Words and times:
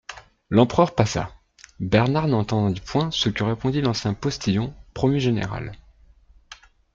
L'empereur 0.49 0.95
passa… 0.95 1.29
Bernard 1.79 2.27
n'entendit 2.27 2.81
point 2.81 3.11
ce 3.11 3.29
que 3.29 3.43
répondit 3.43 3.81
l'ancien 3.81 4.15
postillon 4.15 4.73
promu 4.95 5.19
général. 5.19 5.73